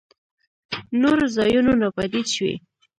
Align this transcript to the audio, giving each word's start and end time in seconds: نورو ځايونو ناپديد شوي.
نورو 1.01 1.25
ځايونو 1.35 1.71
ناپديد 1.81 2.27
شوي. 2.35 2.55